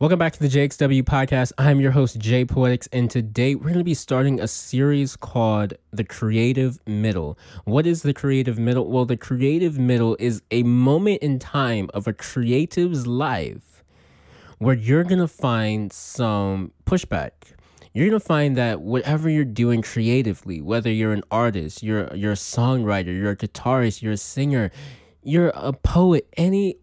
Welcome 0.00 0.20
back 0.20 0.32
to 0.34 0.38
the 0.38 0.46
JXW 0.46 1.02
podcast. 1.02 1.50
I'm 1.58 1.80
your 1.80 1.90
host, 1.90 2.20
Jay 2.20 2.44
Poetics, 2.44 2.88
and 2.92 3.10
today 3.10 3.56
we're 3.56 3.64
going 3.64 3.78
to 3.78 3.84
be 3.84 3.94
starting 3.94 4.38
a 4.38 4.46
series 4.46 5.16
called 5.16 5.74
The 5.90 6.04
Creative 6.04 6.78
Middle. 6.86 7.36
What 7.64 7.84
is 7.84 8.02
the 8.02 8.14
creative 8.14 8.60
middle? 8.60 8.88
Well, 8.88 9.06
the 9.06 9.16
creative 9.16 9.76
middle 9.76 10.16
is 10.20 10.40
a 10.52 10.62
moment 10.62 11.20
in 11.20 11.40
time 11.40 11.90
of 11.94 12.06
a 12.06 12.12
creative's 12.12 13.08
life 13.08 13.82
where 14.58 14.76
you're 14.76 15.02
going 15.02 15.18
to 15.18 15.26
find 15.26 15.92
some 15.92 16.70
pushback. 16.86 17.32
You're 17.92 18.08
going 18.08 18.20
to 18.20 18.24
find 18.24 18.56
that 18.56 18.80
whatever 18.80 19.28
you're 19.28 19.44
doing 19.44 19.82
creatively, 19.82 20.60
whether 20.60 20.92
you're 20.92 21.12
an 21.12 21.24
artist, 21.32 21.82
you're 21.82 22.14
you're 22.14 22.30
a 22.30 22.36
songwriter, 22.36 23.06
you're 23.06 23.32
a 23.32 23.36
guitarist, 23.36 24.00
you're 24.00 24.12
a 24.12 24.16
singer, 24.16 24.70
you're 25.24 25.48
a 25.56 25.72
poet, 25.72 26.28
any 26.36 26.76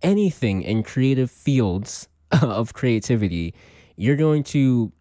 anything 0.00 0.62
in 0.62 0.82
creative 0.82 1.30
fields 1.30 2.08
of 2.42 2.74
creativity, 2.74 3.54
you're 3.96 4.16
going 4.16 4.42
to 4.44 4.92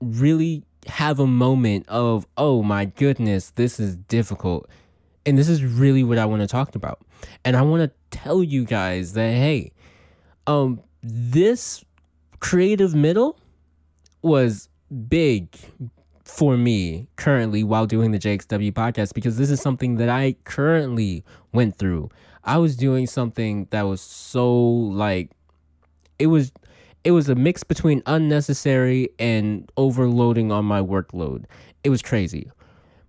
really 0.00 0.64
have 0.86 1.20
a 1.20 1.26
moment 1.26 1.88
of, 1.88 2.26
oh 2.36 2.62
my 2.62 2.86
goodness, 2.86 3.50
this 3.50 3.78
is 3.78 3.96
difficult. 3.96 4.68
And 5.26 5.36
this 5.36 5.48
is 5.48 5.62
really 5.62 6.02
what 6.02 6.18
I 6.18 6.26
want 6.26 6.42
to 6.42 6.48
talk 6.48 6.74
about. 6.74 7.00
And 7.44 7.56
I 7.56 7.62
want 7.62 7.82
to 7.82 7.90
tell 8.16 8.42
you 8.42 8.64
guys 8.64 9.12
that, 9.12 9.30
hey, 9.30 9.72
um, 10.46 10.80
this 11.02 11.84
creative 12.40 12.94
middle 12.94 13.38
was 14.22 14.68
big 15.08 15.54
for 16.24 16.56
me 16.56 17.08
currently 17.16 17.62
while 17.64 17.86
doing 17.86 18.12
the 18.12 18.18
JXW 18.18 18.72
podcast 18.72 19.14
because 19.14 19.36
this 19.36 19.50
is 19.50 19.60
something 19.60 19.96
that 19.96 20.08
I 20.08 20.36
currently 20.44 21.24
went 21.52 21.76
through. 21.76 22.08
I 22.44 22.56
was 22.58 22.76
doing 22.76 23.06
something 23.06 23.66
that 23.70 23.82
was 23.82 24.00
so 24.00 24.58
like 24.58 25.30
it 26.18 26.28
was 26.28 26.52
it 27.04 27.12
was 27.12 27.28
a 27.28 27.34
mix 27.34 27.62
between 27.64 28.02
unnecessary 28.06 29.08
and 29.18 29.70
overloading 29.76 30.52
on 30.52 30.64
my 30.64 30.80
workload. 30.80 31.44
It 31.82 31.90
was 31.90 32.02
crazy. 32.02 32.50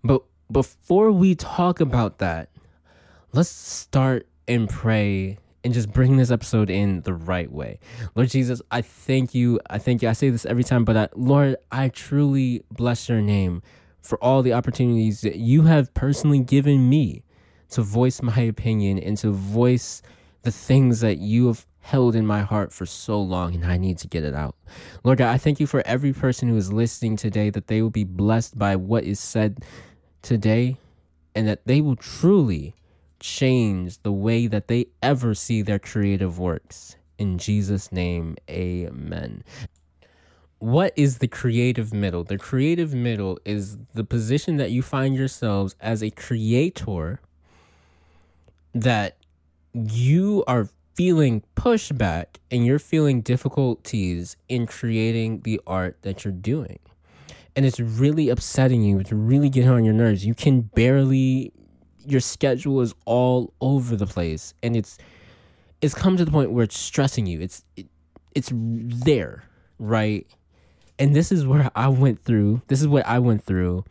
But 0.04 0.24
before 0.52 1.12
we 1.12 1.36
talk 1.36 1.80
about 1.80 2.20
that, 2.20 2.50
let's 3.34 3.50
start 3.50 4.28
and 4.48 4.70
pray 4.70 5.38
and 5.64 5.74
just 5.74 5.92
bring 5.92 6.18
this 6.18 6.32
episode 6.32 6.70
in 6.70 7.02
the 7.02 7.14
right 7.14 7.52
way. 7.52 7.80
Lord 8.16 8.30
Jesus, 8.30 8.62
I 8.72 8.82
thank 8.82 9.36
you. 9.36 9.60
I 9.70 9.78
thank 9.78 10.02
you. 10.02 10.10
I 10.10 10.14
say 10.14 10.30
this 10.30 10.46
every 10.46 10.64
time, 10.64 10.86
but 10.86 10.98
I, 10.98 11.10
Lord, 11.16 11.58
I 11.72 11.90
truly 11.90 12.64
bless 12.72 13.08
your 13.08 13.22
name 13.22 13.62
for 14.02 14.18
all 14.24 14.42
the 14.42 14.54
opportunities 14.54 15.22
that 15.22 15.36
you 15.36 15.64
have 15.64 15.94
personally 15.94 16.40
given 16.40 16.90
me 16.90 17.24
to 17.70 17.82
voice 17.82 18.22
my 18.22 18.40
opinion 18.40 18.98
and 19.00 19.18
to 19.18 19.32
voice 19.32 20.02
the 20.42 20.52
things 20.52 21.02
that 21.02 21.20
you 21.20 21.48
have 21.48 21.66
held 21.82 22.16
in 22.16 22.26
my 22.26 22.42
heart 22.42 22.72
for 22.72 22.86
so 22.86 23.20
long 23.22 23.54
and 23.56 23.66
I 23.66 23.78
need 23.78 23.98
to 24.00 24.08
get 24.08 24.24
it 24.24 24.34
out. 24.34 24.56
Lord 25.04 25.18
God, 25.18 25.34
I 25.34 25.38
thank 25.38 25.60
you 25.60 25.68
for 25.68 25.82
every 25.86 26.14
person 26.14 26.48
who 26.48 26.56
is 26.56 26.72
listening 26.72 27.18
today 27.18 27.50
that 27.50 27.68
they 27.68 27.82
will 27.82 27.90
be 27.90 28.04
blessed 28.04 28.58
by 28.58 28.76
what 28.76 29.04
is 29.04 29.20
said 29.20 29.64
today 30.22 30.78
and 31.36 31.48
that 31.48 31.66
they 31.66 31.82
will 31.82 31.96
truly 31.96 32.76
change 33.20 34.02
the 34.04 34.12
way 34.12 34.48
that 34.48 34.68
they 34.68 34.88
ever 35.02 35.34
see 35.34 35.62
their 35.62 35.80
creative 35.80 36.40
works. 36.40 36.96
In 37.18 37.38
Jesus' 37.38 37.92
name, 37.92 38.38
amen. 38.50 39.44
What 40.60 40.94
is 40.96 41.18
the 41.18 41.28
creative 41.28 41.94
middle? 41.94 42.24
The 42.24 42.38
creative 42.38 42.94
middle 42.94 43.40
is 43.46 43.78
the 43.94 44.04
position 44.04 44.58
that 44.58 44.72
you 44.72 44.82
find 44.84 45.16
yourselves 45.16 45.76
as 45.80 46.04
a 46.04 46.12
creator 46.12 47.20
that 48.74 49.18
you 49.74 50.44
are 50.48 50.70
feeling 50.96 51.44
pushback 51.56 52.38
and 52.50 52.66
you're 52.66 52.80
feeling 52.80 53.22
difficulties 53.22 54.36
in 54.50 54.66
creating 54.66 55.42
the 55.42 55.60
art 55.66 55.98
that 56.02 56.24
you're 56.24 56.34
doing. 56.34 56.80
And 57.56 57.66
it's 57.66 57.80
really 57.80 58.30
upsetting 58.30 58.82
you, 58.82 59.00
it's 59.00 59.12
really 59.12 59.50
getting 59.50 59.70
on 59.70 59.84
your 59.84 59.94
nerves. 59.94 60.26
You 60.26 60.34
can 60.34 60.62
barely 60.62 61.54
your 62.06 62.20
schedule 62.20 62.82
is 62.82 62.96
all 63.06 63.54
over 63.62 63.96
the 63.96 64.08
place 64.08 64.56
and 64.64 64.76
it's 64.76 64.98
it's 65.82 65.94
come 65.94 66.18
to 66.18 66.26
the 66.26 66.32
point 66.32 66.52
where 66.52 66.64
it's 66.64 66.78
stressing 66.78 67.26
you. 67.26 67.42
It's 67.42 67.64
it, 67.76 67.88
it's 68.34 68.52
there, 68.54 69.44
right? 69.80 70.28
And 71.00 71.16
this 71.16 71.32
is 71.32 71.46
where 71.46 71.70
I 71.76 71.88
went 71.88 72.24
through. 72.24 72.62
This 72.68 72.82
is 72.82 72.88
what 72.88 73.06
I 73.06 73.20
went 73.20 73.44
through 73.44 73.84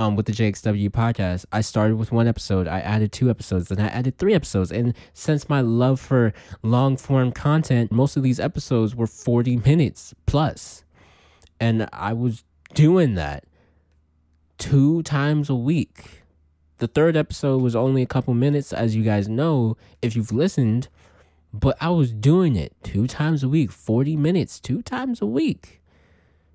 um, 0.00 0.16
with 0.16 0.24
the 0.24 0.32
JXW 0.32 0.88
podcast, 0.88 1.44
I 1.52 1.60
started 1.60 1.96
with 1.96 2.10
one 2.10 2.26
episode, 2.26 2.66
I 2.66 2.80
added 2.80 3.12
two 3.12 3.28
episodes, 3.28 3.68
then 3.68 3.78
I 3.78 3.88
added 3.88 4.16
three 4.16 4.32
episodes. 4.32 4.72
And 4.72 4.96
since 5.12 5.46
my 5.50 5.60
love 5.60 6.00
for 6.00 6.32
long 6.62 6.96
form 6.96 7.32
content, 7.32 7.92
most 7.92 8.16
of 8.16 8.22
these 8.22 8.40
episodes 8.40 8.96
were 8.96 9.06
40 9.06 9.58
minutes 9.58 10.14
plus. 10.24 10.84
And 11.60 11.86
I 11.92 12.14
was 12.14 12.44
doing 12.72 13.14
that 13.16 13.44
two 14.56 15.02
times 15.02 15.50
a 15.50 15.54
week. 15.54 16.22
The 16.78 16.88
third 16.88 17.14
episode 17.14 17.60
was 17.60 17.76
only 17.76 18.00
a 18.00 18.06
couple 18.06 18.32
minutes, 18.32 18.72
as 18.72 18.96
you 18.96 19.02
guys 19.02 19.28
know, 19.28 19.76
if 20.00 20.16
you've 20.16 20.32
listened, 20.32 20.88
but 21.52 21.76
I 21.78 21.90
was 21.90 22.10
doing 22.10 22.56
it 22.56 22.72
two 22.82 23.06
times 23.06 23.42
a 23.42 23.50
week, 23.50 23.70
40 23.70 24.16
minutes, 24.16 24.60
two 24.60 24.80
times 24.80 25.20
a 25.20 25.26
week. 25.26 25.82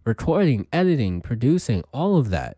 Recording, 0.04 0.66
editing, 0.74 1.22
producing, 1.22 1.84
all 1.92 2.18
of 2.18 2.32
that. 2.32 2.58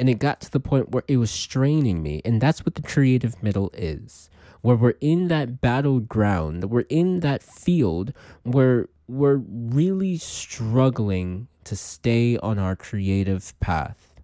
And 0.00 0.08
it 0.08 0.18
got 0.18 0.40
to 0.40 0.50
the 0.50 0.60
point 0.60 0.92
where 0.92 1.04
it 1.06 1.18
was 1.18 1.30
straining 1.30 2.02
me. 2.02 2.22
And 2.24 2.40
that's 2.40 2.64
what 2.64 2.74
the 2.74 2.82
creative 2.82 3.42
middle 3.42 3.70
is. 3.74 4.30
Where 4.62 4.74
we're 4.74 4.94
in 5.02 5.28
that 5.28 5.60
battleground, 5.60 6.64
we're 6.70 6.86
in 6.88 7.20
that 7.20 7.42
field 7.42 8.14
where 8.42 8.88
we're 9.06 9.42
really 9.46 10.16
struggling 10.16 11.48
to 11.64 11.76
stay 11.76 12.38
on 12.38 12.58
our 12.58 12.76
creative 12.76 13.58
path. 13.60 14.14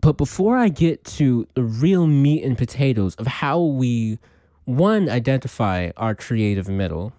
But 0.00 0.16
before 0.16 0.56
I 0.56 0.68
get 0.68 1.04
to 1.16 1.48
the 1.54 1.64
real 1.64 2.06
meat 2.06 2.44
and 2.44 2.56
potatoes 2.56 3.16
of 3.16 3.26
how 3.26 3.60
we, 3.60 4.20
one, 4.66 5.08
identify 5.08 5.90
our 5.96 6.14
creative 6.14 6.68
middle, 6.68 7.12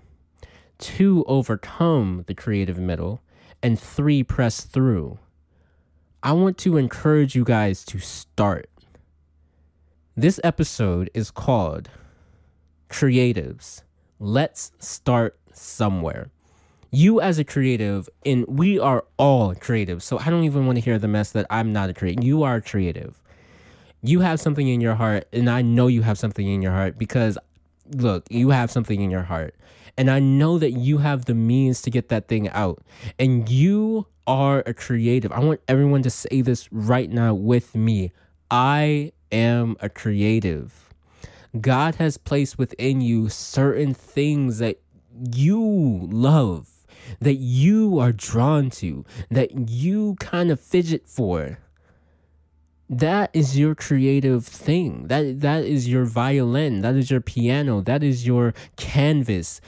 two, 0.77 1.25
overcome 1.27 2.23
the 2.27 2.33
creative 2.33 2.77
middle, 2.77 3.21
and 3.61 3.77
three, 3.77 4.23
press 4.23 4.61
through 4.61 5.19
I 6.25 6.31
want 6.31 6.57
to 6.59 6.77
encourage 6.77 7.35
you 7.35 7.43
guys 7.43 7.83
to 7.83 7.99
start. 7.99 8.69
This 10.15 10.39
episode 10.41 11.09
is 11.13 11.29
called 11.29 11.89
Creatives. 12.89 13.81
Let's 14.19 14.71
start 14.79 15.37
somewhere. 15.51 16.29
You, 16.91 17.19
as 17.19 17.39
a 17.39 17.43
creative, 17.43 18.07
and 18.25 18.45
we 18.47 18.79
are 18.79 19.03
all 19.17 19.53
creative, 19.53 20.01
so 20.01 20.17
I 20.17 20.29
don't 20.29 20.45
even 20.45 20.65
want 20.65 20.77
to 20.77 20.81
hear 20.81 20.97
the 20.97 21.09
mess 21.09 21.33
that 21.33 21.45
I'm 21.49 21.73
not 21.73 21.89
a 21.89 21.93
creative. 21.93 22.23
You 22.23 22.43
are 22.43 22.61
creative. 22.61 23.21
You 24.01 24.21
have 24.21 24.39
something 24.39 24.69
in 24.69 24.79
your 24.79 24.95
heart, 24.95 25.27
and 25.33 25.49
I 25.49 25.61
know 25.61 25.87
you 25.87 26.03
have 26.03 26.17
something 26.17 26.47
in 26.47 26.61
your 26.61 26.71
heart 26.71 26.97
because, 26.97 27.37
look, 27.95 28.23
you 28.29 28.51
have 28.51 28.71
something 28.71 29.01
in 29.01 29.11
your 29.11 29.23
heart. 29.23 29.55
And 29.97 30.09
I 30.09 30.19
know 30.19 30.57
that 30.57 30.71
you 30.71 30.97
have 30.99 31.25
the 31.25 31.35
means 31.35 31.81
to 31.83 31.91
get 31.91 32.09
that 32.09 32.27
thing 32.27 32.49
out. 32.49 32.81
And 33.19 33.47
you 33.47 34.07
are 34.25 34.63
a 34.65 34.73
creative. 34.73 35.31
I 35.31 35.39
want 35.39 35.61
everyone 35.67 36.01
to 36.03 36.09
say 36.09 36.41
this 36.41 36.71
right 36.71 37.09
now 37.09 37.33
with 37.33 37.75
me. 37.75 38.11
I 38.49 39.11
am 39.31 39.75
a 39.79 39.89
creative. 39.89 40.89
God 41.59 41.95
has 41.95 42.17
placed 42.17 42.57
within 42.57 43.01
you 43.01 43.29
certain 43.29 43.93
things 43.93 44.57
that 44.57 44.79
you 45.35 46.07
love, 46.11 46.69
that 47.19 47.35
you 47.35 47.99
are 47.99 48.11
drawn 48.11 48.71
to, 48.71 49.05
that 49.29 49.69
you 49.69 50.15
kind 50.15 50.49
of 50.49 50.59
fidget 50.59 51.07
for. 51.07 51.59
That 52.89 53.29
is 53.33 53.57
your 53.57 53.75
creative 53.75 54.45
thing. 54.45 55.07
That 55.07 55.41
that 55.41 55.65
is 55.65 55.87
your 55.87 56.05
violin, 56.05 56.81
that 56.81 56.95
is 56.95 57.11
your 57.11 57.21
piano, 57.21 57.81
that 57.81 58.03
is 58.03 58.25
your 58.25 58.53
canvas 58.75 59.61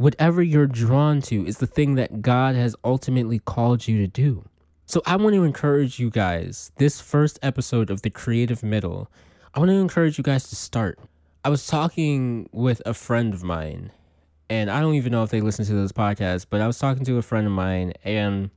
whatever 0.00 0.42
you're 0.42 0.66
drawn 0.66 1.20
to 1.20 1.46
is 1.46 1.58
the 1.58 1.66
thing 1.66 1.94
that 1.94 2.22
God 2.22 2.54
has 2.54 2.74
ultimately 2.82 3.38
called 3.38 3.86
you 3.86 3.98
to 3.98 4.06
do. 4.06 4.42
So 4.86 5.02
I 5.04 5.16
want 5.16 5.34
to 5.34 5.44
encourage 5.44 5.98
you 5.98 6.08
guys, 6.08 6.72
this 6.76 7.02
first 7.02 7.38
episode 7.42 7.90
of 7.90 8.00
the 8.00 8.08
creative 8.08 8.62
middle, 8.62 9.10
I 9.54 9.58
want 9.58 9.68
to 9.68 9.74
encourage 9.74 10.16
you 10.16 10.24
guys 10.24 10.48
to 10.48 10.56
start. 10.56 10.98
I 11.44 11.50
was 11.50 11.66
talking 11.66 12.48
with 12.50 12.80
a 12.86 12.94
friend 12.94 13.34
of 13.34 13.44
mine, 13.44 13.92
and 14.48 14.70
I 14.70 14.80
don't 14.80 14.94
even 14.94 15.12
know 15.12 15.22
if 15.22 15.28
they 15.28 15.42
listen 15.42 15.66
to 15.66 15.74
this 15.74 15.92
podcast, 15.92 16.46
but 16.48 16.62
I 16.62 16.66
was 16.66 16.78
talking 16.78 17.04
to 17.04 17.18
a 17.18 17.22
friend 17.22 17.46
of 17.46 17.52
mine, 17.52 17.92
and 18.02 18.48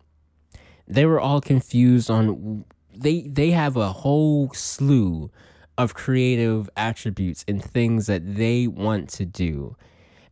they 0.88 1.06
were 1.06 1.20
all 1.20 1.42
confused 1.42 2.10
on 2.10 2.64
they 2.96 3.24
they 3.24 3.52
have 3.52 3.76
a 3.76 3.92
whole 3.92 4.54
slew 4.54 5.30
of 5.78 5.94
creative 5.94 6.70
attributes 6.78 7.44
and 7.50 7.62
things 7.62 8.08
that 8.08 8.36
they 8.36 8.66
want 8.66 9.10
to 9.10 9.26
do 9.26 9.76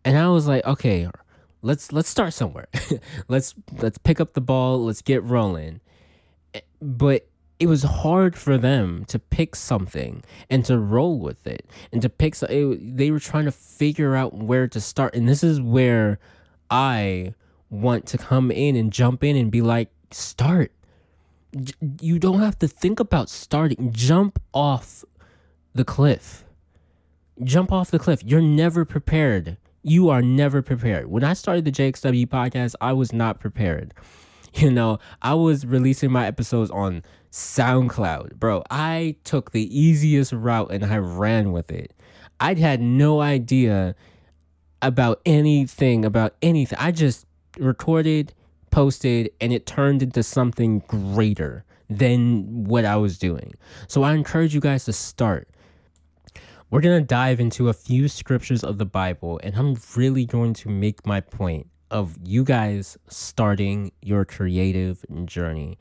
and 0.04 0.18
I 0.18 0.30
was 0.30 0.48
like, 0.48 0.66
okay, 0.66 1.08
let's 1.62 1.92
let's 1.92 2.10
start 2.10 2.34
somewhere. 2.34 2.68
let's 3.28 3.56
let's 3.80 3.98
pick 3.98 4.20
up 4.20 4.34
the 4.34 4.42
ball, 4.42 4.86
let's 4.86 5.02
get 5.02 5.24
rolling. 5.24 5.82
Eh, 6.54 6.62
but 6.82 7.28
it 7.60 7.68
was 7.68 7.84
hard 7.84 8.36
for 8.36 8.58
them 8.58 9.06
to 9.06 9.20
pick 9.20 9.56
something 9.56 10.24
and 10.50 10.66
to 10.66 10.80
roll 10.80 11.20
with 11.20 11.46
it 11.46 11.70
and 11.92 12.02
to 12.02 12.10
pick 12.10 12.36
it, 12.42 12.98
they 12.98 13.12
were 13.12 13.20
trying 13.20 13.46
to 13.46 13.52
figure 13.52 14.16
out 14.16 14.34
where 14.34 14.68
to 14.68 14.82
start 14.82 15.14
and 15.14 15.30
this 15.30 15.44
is 15.44 15.62
where 15.62 16.18
I 16.72 17.36
want 17.70 18.06
to 18.08 18.18
come 18.18 18.52
in 18.52 18.76
and 18.76 18.92
jump 18.94 19.24
in 19.24 19.36
and 19.36 19.52
be 19.52 19.62
like, 19.62 19.90
start. 20.12 20.72
You 22.00 22.20
don't 22.20 22.40
have 22.40 22.58
to 22.60 22.68
think 22.68 23.00
about 23.00 23.30
starting. 23.30 23.92
Jump 23.92 24.40
off 24.54 25.04
the 25.74 25.84
cliff. 25.84 26.46
Jump 27.44 27.72
off 27.72 27.92
the 27.92 28.00
cliff. 28.00 28.24
You're 28.24 28.42
never 28.42 28.86
prepared. 28.86 29.58
You 29.84 30.10
are 30.10 30.22
never 30.22 30.62
prepared. 30.62 31.08
When 31.08 31.24
I 31.24 31.34
started 31.34 31.66
the 31.66 31.72
JXW 31.72 32.28
podcast, 32.28 32.76
I 32.82 32.94
was 32.94 33.14
not 33.14 33.40
prepared. 33.40 33.94
You 34.54 34.70
know, 34.70 35.00
I 35.22 35.34
was 35.36 35.66
releasing 35.66 36.12
my 36.12 36.28
episodes 36.28 36.70
on 36.72 37.04
SoundCloud. 37.32 38.36
Bro, 38.36 38.64
I 38.70 39.16
took 39.24 39.52
the 39.52 39.64
easiest 39.80 40.34
route 40.34 40.72
and 40.74 40.84
I 40.84 40.98
ran 40.98 41.54
with 41.54 41.72
it. 41.72 41.94
I 42.42 42.56
had 42.56 42.82
no 42.82 43.22
idea 43.22 43.96
about 44.82 45.22
anything, 45.26 46.04
about 46.04 46.36
anything. 46.42 46.78
I 46.82 46.92
just 46.92 47.26
recorded, 47.58 48.34
posted, 48.72 49.32
and 49.40 49.54
it 49.54 49.66
turned 49.66 50.04
into 50.04 50.22
something 50.22 50.80
greater 50.80 51.64
than 51.90 52.66
what 52.66 52.84
I 52.84 52.96
was 52.96 53.18
doing. 53.18 53.54
So 53.88 54.04
I 54.04 54.14
encourage 54.14 54.54
you 54.54 54.62
guys 54.62 54.86
to 54.86 54.94
start. 54.94 55.48
We're 56.72 56.80
going 56.80 57.02
to 57.02 57.06
dive 57.06 57.42
into 57.42 57.68
a 57.68 57.74
few 57.74 58.08
scriptures 58.08 58.64
of 58.64 58.78
the 58.78 58.86
Bible, 58.86 59.42
and 59.44 59.58
I'm 59.58 59.76
really 59.98 60.26
going 60.26 60.54
to 60.54 60.70
make 60.70 61.06
my 61.06 61.20
point 61.20 61.68
of 61.92 62.18
you 62.24 62.46
guys 62.46 62.98
starting 63.10 63.92
your 64.02 64.24
creative 64.24 65.04
journey. 65.26 65.78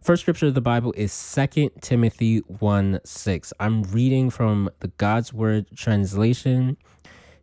First 0.00 0.22
scripture 0.22 0.48
of 0.48 0.54
the 0.54 0.60
Bible 0.60 0.92
is 0.96 1.12
Second 1.12 1.70
Timothy 1.80 2.38
1 2.38 2.98
6. 3.04 3.52
I'm 3.60 3.84
reading 3.84 4.28
from 4.28 4.70
the 4.80 4.88
God's 4.88 5.32
Word 5.32 5.68
translation. 5.76 6.78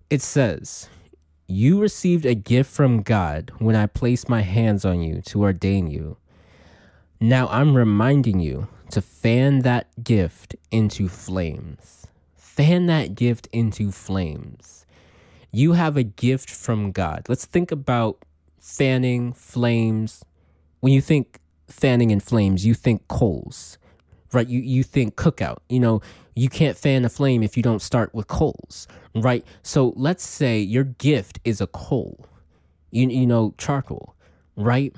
It 0.09 0.21
says, 0.21 0.89
You 1.47 1.79
received 1.79 2.25
a 2.25 2.35
gift 2.35 2.69
from 2.69 3.03
God 3.03 3.53
when 3.59 3.77
I 3.77 3.85
placed 3.85 4.27
my 4.27 4.41
hands 4.41 4.83
on 4.83 5.01
you 5.01 5.21
to 5.27 5.43
ordain 5.43 5.87
you. 5.89 6.17
Now 7.21 7.47
I'm 7.47 7.73
reminding 7.73 8.41
you 8.41 8.67
to 8.89 9.01
fan 9.01 9.59
that 9.59 10.03
gift 10.03 10.57
into 10.71 11.07
flames. 11.07 12.00
Fan 12.55 12.87
that 12.87 13.15
gift 13.15 13.47
into 13.51 13.91
flames 13.91 14.81
you 15.51 15.73
have 15.73 15.97
a 15.97 16.03
gift 16.03 16.49
from 16.49 16.91
God. 16.91 17.25
Let's 17.27 17.45
think 17.45 17.71
about 17.71 18.23
fanning 18.59 19.33
flames. 19.33 20.23
When 20.79 20.93
you 20.93 21.01
think 21.01 21.39
fanning 21.67 22.11
and 22.11 22.23
flames, 22.23 22.65
you 22.65 22.73
think 22.73 23.07
coals, 23.07 23.77
right? 24.31 24.47
You 24.47 24.59
you 24.59 24.83
think 24.83 25.15
cookout. 25.15 25.57
You 25.69 25.79
know, 25.79 26.01
you 26.35 26.49
can't 26.49 26.77
fan 26.77 27.03
a 27.05 27.09
flame 27.09 27.43
if 27.43 27.57
you 27.57 27.63
don't 27.63 27.81
start 27.81 28.13
with 28.15 28.27
coals, 28.27 28.87
right? 29.13 29.45
So 29.61 29.93
let's 29.95 30.25
say 30.25 30.59
your 30.59 30.85
gift 30.85 31.39
is 31.43 31.59
a 31.61 31.67
coal. 31.67 32.25
You 32.91 33.09
you 33.09 33.27
know, 33.27 33.53
charcoal, 33.57 34.15
right? 34.55 34.95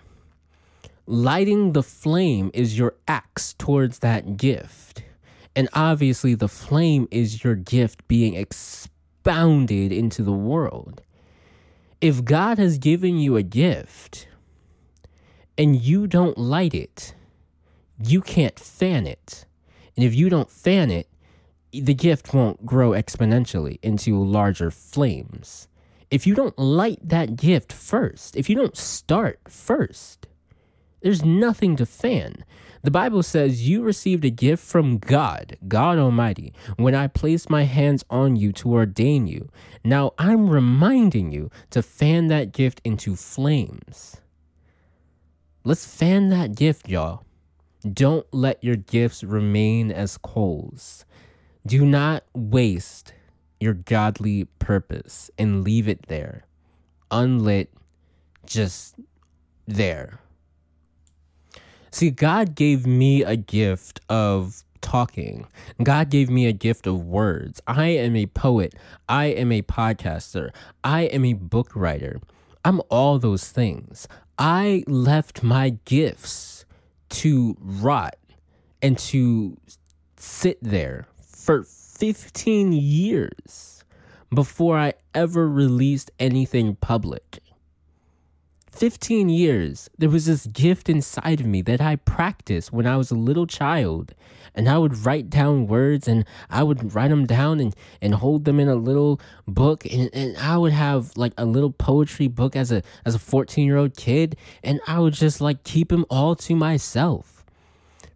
Lighting 1.05 1.73
the 1.73 1.83
flame 1.83 2.50
is 2.53 2.77
your 2.77 2.95
axe 3.07 3.53
towards 3.53 4.00
that 4.00 4.38
gift. 4.38 5.03
And 5.55 5.69
obviously 5.73 6.33
the 6.35 6.47
flame 6.47 7.07
is 7.11 7.44
your 7.44 7.55
gift 7.55 8.07
being 8.07 8.33
expounded 8.33 9.91
into 9.91 10.23
the 10.23 10.31
world. 10.31 11.01
If 12.01 12.25
God 12.25 12.57
has 12.57 12.77
given 12.77 13.17
you 13.19 13.38
a 13.38 13.44
gift 13.44 14.27
and 15.57 15.79
you 15.79 16.07
don't 16.07 16.38
light 16.38 16.73
it, 16.73 17.13
you 18.03 18.21
can't 18.21 18.59
fan 18.59 19.05
it. 19.05 19.45
And 19.95 20.03
if 20.03 20.15
you 20.15 20.29
don't 20.29 20.50
fan 20.50 20.89
it, 20.89 21.07
the 21.71 21.94
gift 21.94 22.33
won't 22.33 22.65
grow 22.65 22.91
exponentially 22.91 23.79
into 23.81 24.21
larger 24.21 24.71
flames. 24.71 25.67
If 26.11 26.27
you 26.27 26.35
don't 26.35 26.57
light 26.59 27.00
that 27.01 27.35
gift 27.35 27.73
first, 27.73 28.35
if 28.35 28.50
you 28.50 28.55
don't 28.55 28.77
start 28.77 29.39
first, 29.47 30.27
there's 31.03 31.23
nothing 31.23 31.75
to 31.75 31.85
fan. 31.85 32.45
The 32.81 32.91
Bible 32.91 33.23
says, 33.23 33.67
You 33.67 33.83
received 33.83 34.25
a 34.25 34.29
gift 34.29 34.63
from 34.63 34.97
God, 34.97 35.57
God 35.67 35.97
Almighty, 35.97 36.53
when 36.77 36.95
I 36.95 37.07
placed 37.07 37.50
my 37.50 37.63
hands 37.63 38.03
on 38.09 38.35
you 38.35 38.51
to 38.53 38.73
ordain 38.73 39.27
you. 39.27 39.50
Now 39.83 40.13
I'm 40.17 40.50
reminding 40.50 41.31
you 41.31 41.51
to 41.71 41.81
fan 41.81 42.27
that 42.27 42.53
gift 42.53 42.81
into 42.83 43.15
flames. 43.15 44.21
Let's 45.65 45.85
fan 45.85 46.29
that 46.29 46.55
gift, 46.55 46.89
y'all. 46.89 47.25
Don't 47.81 48.25
let 48.33 48.63
your 48.63 48.77
gifts 48.77 49.23
remain 49.23 49.91
as 49.91 50.17
coals. 50.17 51.05
Do 51.65 51.85
not 51.85 52.23
waste 52.33 53.13
your 53.59 53.73
godly 53.73 54.45
purpose 54.59 55.31
and 55.38 55.63
leave 55.63 55.88
it 55.88 56.07
there, 56.07 56.44
unlit, 57.11 57.71
just 58.45 58.95
there. 59.65 60.19
See, 61.94 62.10
God 62.10 62.56
gave 62.56 62.88
me 62.88 63.22
a 63.22 63.36
gift 63.36 64.01
of 64.10 64.63
talking. 64.81 65.45
God 65.84 66.10
gave 66.10 66.28
me 66.28 66.48
a 66.48 66.51
gift 66.51 66.88
of 66.88 67.06
words. 67.06 67.62
I 67.68 67.90
am 67.90 68.16
a 68.16 68.25
poet. 68.25 68.74
I 69.07 69.25
am 69.25 69.51
a 69.51 69.62
podcaster. 69.62 70.50
I 70.84 71.04
am 71.04 71.24
a 71.24 71.34
book 71.34 71.75
writer. 71.75 72.19
I'm 72.66 72.81
all 72.90 73.19
those 73.19 73.48
things. 73.51 74.07
I 74.40 74.84
left 74.88 75.44
my 75.44 75.78
gifts 75.86 76.66
to 77.10 77.56
rot 77.60 78.16
and 78.81 78.98
to 78.98 79.56
sit 80.18 80.57
there 80.63 81.06
for 81.22 81.62
15 81.62 82.74
years 82.74 83.84
before 84.34 84.80
I 84.80 84.94
ever 85.13 85.48
released 85.48 86.10
anything 86.19 86.75
public. 86.75 87.43
15 88.74 89.30
years, 89.30 89.90
there 89.98 90.10
was 90.10 90.25
this 90.25 90.48
gift 90.48 90.90
inside 90.90 91.40
of 91.40 91.46
me 91.46 91.62
that 91.62 91.80
I 91.80 91.96
practiced 91.96 92.74
when 92.74 92.88
I 92.88 92.98
was 92.98 93.12
a 93.12 93.16
little 93.16 93.46
child. 93.46 94.16
And 94.56 94.68
I 94.68 94.78
would 94.78 95.06
write 95.06 95.30
down 95.30 95.68
words 95.68 96.08
and 96.08 96.25
I 96.50 96.64
would 96.64 96.94
write 96.94 97.10
them 97.10 97.25
down 97.25 97.60
and, 97.60 97.75
and 98.02 98.16
hold 98.16 98.46
them 98.46 98.60
in 98.60 98.68
a 98.68 98.75
little 98.75 99.20
book. 99.48 99.86
And, 99.92 100.10
and 100.14 100.38
I 100.38 100.58
would 100.58 100.74
have 100.74 101.16
like 101.16 101.34
a 101.38 101.46
little 101.46 101.72
poetry 101.72 102.28
book 102.28 102.56
as 102.56 102.72
a 102.72 102.84
as 103.06 103.16
a 103.16 103.20
14 103.20 103.66
year 103.66 103.78
old 103.78 103.96
kid. 103.96 104.36
And 104.64 104.80
I 104.86 105.00
would 105.00 105.14
just 105.14 105.42
like 105.42 105.64
keep 105.64 105.90
them 105.90 106.06
all 106.10 106.36
to 106.36 106.56
myself. 106.56 107.32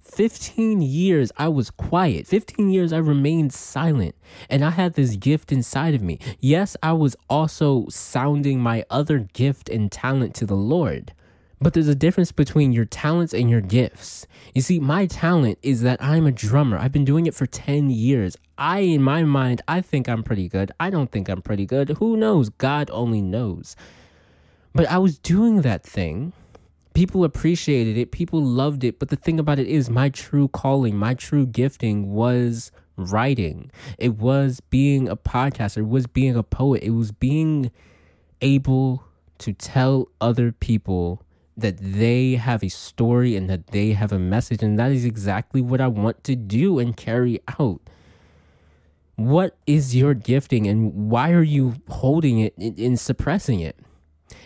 15 0.07 0.81
years 0.81 1.31
I 1.37 1.47
was 1.47 1.69
quiet. 1.69 2.27
15 2.27 2.69
years 2.69 2.91
I 2.93 2.97
remained 2.97 3.53
silent. 3.53 4.15
And 4.49 4.63
I 4.63 4.71
had 4.71 4.93
this 4.93 5.15
gift 5.15 5.51
inside 5.51 5.93
of 5.93 6.01
me. 6.01 6.19
Yes, 6.39 6.75
I 6.81 6.93
was 6.93 7.15
also 7.29 7.85
sounding 7.89 8.59
my 8.59 8.85
other 8.89 9.19
gift 9.19 9.69
and 9.69 9.91
talent 9.91 10.33
to 10.35 10.45
the 10.45 10.55
Lord. 10.55 11.13
But 11.59 11.73
there's 11.73 11.87
a 11.87 11.95
difference 11.95 12.31
between 12.31 12.71
your 12.71 12.85
talents 12.85 13.33
and 13.33 13.49
your 13.49 13.61
gifts. 13.61 14.27
You 14.53 14.61
see, 14.61 14.79
my 14.79 15.07
talent 15.07 15.57
is 15.63 15.81
that 15.81 16.01
I'm 16.01 16.27
a 16.27 16.31
drummer. 16.31 16.77
I've 16.77 16.91
been 16.91 17.05
doing 17.05 17.25
it 17.25 17.33
for 17.33 17.47
10 17.47 17.89
years. 17.89 18.37
I, 18.57 18.79
in 18.79 19.01
my 19.01 19.23
mind, 19.23 19.61
I 19.67 19.81
think 19.81 20.07
I'm 20.07 20.23
pretty 20.23 20.47
good. 20.47 20.71
I 20.79 20.89
don't 20.91 21.11
think 21.11 21.29
I'm 21.29 21.41
pretty 21.41 21.65
good. 21.65 21.89
Who 21.97 22.15
knows? 22.15 22.49
God 22.49 22.89
only 22.91 23.21
knows. 23.21 23.75
But 24.73 24.87
I 24.87 24.99
was 24.99 25.17
doing 25.17 25.61
that 25.61 25.81
thing 25.81 26.33
people 26.97 27.23
appreciated 27.23 27.95
it, 27.95 28.11
people 28.11 28.41
loved 28.41 28.83
it. 28.83 28.97
But 28.97 29.09
the 29.09 29.15
thing 29.15 29.39
about 29.39 29.59
it 29.59 29.67
is, 29.67 29.87
my 29.87 30.09
true 30.09 30.47
calling, 30.47 30.97
my 30.97 31.13
true 31.13 31.45
gifting 31.45 32.11
was 32.11 32.71
writing. 32.95 33.69
It 33.99 34.17
was 34.17 34.61
being 34.61 35.07
a 35.07 35.15
podcaster, 35.15 35.77
it 35.77 35.89
was 35.89 36.07
being 36.07 36.35
a 36.35 36.41
poet, 36.41 36.81
it 36.81 36.89
was 36.89 37.11
being 37.11 37.69
able 38.41 39.03
to 39.37 39.53
tell 39.53 40.07
other 40.19 40.51
people 40.51 41.21
that 41.55 41.77
they 41.77 42.33
have 42.33 42.63
a 42.63 42.69
story 42.69 43.35
and 43.35 43.47
that 43.47 43.67
they 43.67 43.91
have 43.91 44.11
a 44.11 44.17
message. 44.17 44.63
And 44.63 44.79
that 44.79 44.91
is 44.91 45.05
exactly 45.05 45.61
what 45.61 45.79
I 45.79 45.87
want 45.87 46.23
to 46.23 46.35
do 46.35 46.79
and 46.79 46.97
carry 46.97 47.39
out. 47.59 47.79
What 49.17 49.55
is 49.67 49.95
your 49.95 50.15
gifting 50.15 50.65
and 50.65 51.11
why 51.11 51.31
are 51.31 51.43
you 51.43 51.75
holding 51.89 52.39
it 52.39 52.57
and 52.57 52.99
suppressing 52.99 53.59
it? 53.59 53.77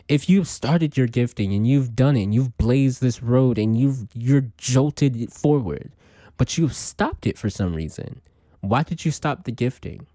If 0.08 0.30
you've 0.30 0.48
started 0.48 0.98
your 0.98 1.08
gifting 1.08 1.54
and 1.54 1.68
you've 1.68 1.96
done 1.96 2.16
it 2.16 2.24
and 2.24 2.34
you've 2.34 2.58
blazed 2.58 3.02
this 3.02 3.22
road 3.24 3.58
and 3.58 3.78
you've 3.78 4.08
you're 4.14 4.46
jolted 4.58 5.32
forward 5.32 5.92
but 6.38 6.58
you've 6.58 6.76
stopped 6.76 7.28
it 7.28 7.38
for 7.38 7.50
some 7.50 7.74
reason 7.74 8.22
why 8.62 8.84
did 8.84 9.06
you 9.06 9.12
stop 9.12 9.44
the 9.44 9.52
gifting 9.52 10.06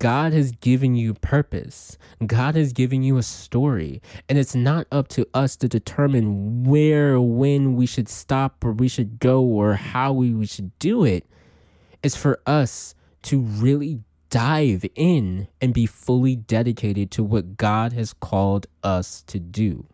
God 0.00 0.32
has 0.32 0.52
given 0.52 0.94
you 0.94 1.12
purpose. 1.12 1.98
God 2.26 2.54
has 2.54 2.72
given 2.72 3.02
you 3.02 3.18
a 3.18 3.22
story. 3.22 4.00
And 4.30 4.38
it's 4.38 4.54
not 4.54 4.86
up 4.90 5.08
to 5.08 5.28
us 5.34 5.56
to 5.56 5.68
determine 5.68 6.64
where, 6.64 7.16
or 7.16 7.20
when 7.20 7.76
we 7.76 7.84
should 7.84 8.08
stop 8.08 8.64
or 8.64 8.72
we 8.72 8.88
should 8.88 9.20
go 9.20 9.42
or 9.42 9.74
how 9.74 10.14
we, 10.14 10.32
we 10.32 10.46
should 10.46 10.76
do 10.78 11.04
it. 11.04 11.26
It's 12.02 12.16
for 12.16 12.40
us 12.46 12.94
to 13.24 13.40
really 13.40 14.00
dive 14.30 14.84
in 14.94 15.48
and 15.60 15.74
be 15.74 15.86
fully 15.86 16.36
dedicated 16.36 17.10
to 17.10 17.24
what 17.24 17.56
God 17.56 17.92
has 17.92 18.12
called 18.12 18.66
us 18.82 19.22
to 19.26 19.38
do. 19.38 19.86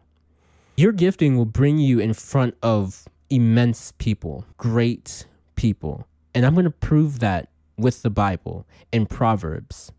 Your 0.76 0.92
gifting 0.92 1.36
will 1.36 1.46
bring 1.46 1.78
you 1.78 1.98
in 1.98 2.12
front 2.12 2.54
of 2.62 3.06
immense 3.30 3.92
people, 3.98 4.44
great 4.58 5.26
people. 5.56 6.06
And 6.34 6.44
I'm 6.44 6.54
going 6.54 6.64
to 6.64 6.70
prove 6.70 7.18
that 7.20 7.48
with 7.78 8.02
the 8.02 8.10
Bible 8.10 8.66
in 8.92 9.06
Proverbs. 9.06 9.90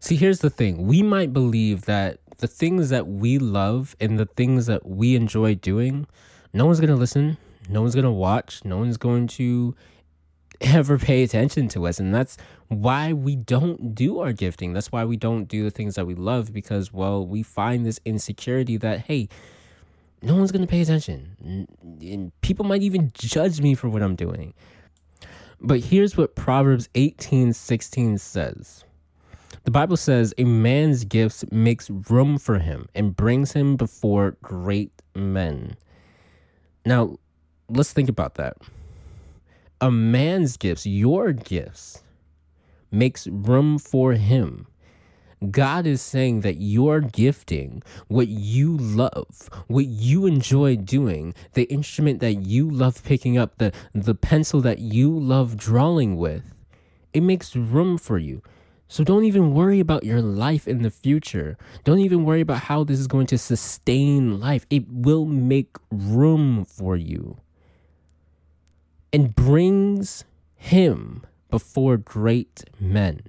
See, 0.00 0.16
here's 0.16 0.40
the 0.40 0.50
thing 0.50 0.86
we 0.86 1.02
might 1.02 1.32
believe 1.32 1.82
that 1.82 2.18
the 2.38 2.48
things 2.48 2.90
that 2.90 3.06
we 3.06 3.38
love 3.38 3.96
and 4.00 4.18
the 4.18 4.26
things 4.26 4.66
that 4.66 4.84
we 4.84 5.14
enjoy 5.14 5.54
doing, 5.54 6.06
no 6.52 6.66
one's 6.66 6.80
going 6.80 6.90
to 6.90 6.96
listen, 6.96 7.38
no 7.68 7.80
one's 7.80 7.94
going 7.94 8.04
to 8.04 8.10
watch, 8.10 8.64
no 8.64 8.78
one's 8.78 8.96
going 8.96 9.28
to 9.28 9.74
ever 10.74 10.98
pay 10.98 11.22
attention 11.22 11.68
to 11.68 11.86
us. 11.86 12.00
And 12.00 12.14
that's 12.14 12.36
why 12.68 13.12
we 13.12 13.36
don't 13.36 13.94
do 13.94 14.20
our 14.20 14.32
gifting. 14.32 14.72
That's 14.72 14.90
why 14.90 15.04
we 15.04 15.16
don't 15.16 15.44
do 15.44 15.64
the 15.64 15.70
things 15.70 15.94
that 15.96 16.06
we 16.06 16.14
love 16.14 16.52
because, 16.52 16.92
well, 16.92 17.26
we 17.26 17.42
find 17.42 17.84
this 17.84 18.00
insecurity 18.04 18.76
that, 18.78 19.00
hey, 19.00 19.28
no 20.22 20.34
one's 20.34 20.52
going 20.52 20.62
to 20.62 20.70
pay 20.70 20.80
attention. 20.80 21.66
And 22.00 22.32
people 22.40 22.64
might 22.64 22.82
even 22.82 23.12
judge 23.14 23.60
me 23.60 23.74
for 23.74 23.88
what 23.88 24.02
I'm 24.02 24.16
doing. 24.16 24.54
But 25.60 25.80
here's 25.80 26.16
what 26.16 26.34
Proverbs 26.34 26.88
18 26.94 27.52
16 27.52 28.18
says. 28.18 28.84
The 29.64 29.70
Bible 29.70 29.96
says, 29.96 30.34
A 30.36 30.44
man's 30.44 31.04
gifts 31.04 31.44
makes 31.50 31.88
room 31.88 32.38
for 32.38 32.58
him 32.58 32.88
and 32.94 33.16
brings 33.16 33.52
him 33.52 33.76
before 33.76 34.36
great 34.42 34.92
men. 35.14 35.76
Now, 36.84 37.18
let's 37.70 37.92
think 37.92 38.10
about 38.10 38.34
that. 38.34 38.58
A 39.80 39.90
man's 39.90 40.56
gifts, 40.56 40.86
your 40.86 41.32
gifts, 41.32 42.02
makes 42.90 43.26
room 43.26 43.78
for 43.78 44.12
him. 44.12 44.66
God 45.50 45.86
is 45.86 46.00
saying 46.00 46.40
that 46.40 46.60
your 46.60 47.00
gifting, 47.00 47.82
what 48.08 48.28
you 48.28 48.76
love, 48.76 49.50
what 49.66 49.86
you 49.86 50.26
enjoy 50.26 50.76
doing, 50.76 51.34
the 51.52 51.64
instrument 51.64 52.20
that 52.20 52.34
you 52.34 52.70
love 52.70 53.04
picking 53.04 53.36
up, 53.36 53.58
the, 53.58 53.72
the 53.92 54.14
pencil 54.14 54.60
that 54.62 54.78
you 54.78 55.10
love 55.10 55.56
drawing 55.56 56.16
with, 56.16 56.54
it 57.12 57.22
makes 57.22 57.54
room 57.54 57.98
for 57.98 58.16
you. 58.16 58.42
So 58.88 59.02
don't 59.02 59.24
even 59.24 59.54
worry 59.54 59.80
about 59.80 60.04
your 60.04 60.22
life 60.22 60.68
in 60.68 60.82
the 60.82 60.90
future. 60.90 61.58
Don't 61.82 61.98
even 61.98 62.24
worry 62.24 62.40
about 62.40 62.64
how 62.64 62.84
this 62.84 63.00
is 63.00 63.06
going 63.06 63.26
to 63.26 63.38
sustain 63.38 64.38
life. 64.38 64.66
It 64.70 64.84
will 64.88 65.26
make 65.26 65.76
room 65.90 66.64
for 66.64 66.96
you 66.96 67.38
and 69.14 69.32
brings 69.36 70.24
him 70.56 71.24
before 71.48 71.96
great 71.96 72.64
men. 72.80 73.22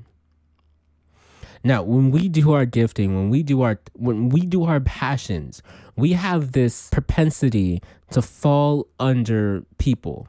Now, 1.63 1.84
when 1.84 2.10
we 2.10 2.27
do 2.27 2.54
our 2.54 2.65
gifting, 2.65 3.15
when 3.15 3.30
we 3.30 3.44
do 3.44 3.62
our 3.62 3.80
when 3.94 4.30
we 4.30 4.42
do 4.42 4.63
our 4.65 4.80
passions, 4.80 5.62
we 5.96 6.13
have 6.13 6.54
this 6.54 6.89
propensity 6.89 7.84
to 8.12 8.24
fall 8.24 8.88
under 9.00 9.63
people. 9.77 10.27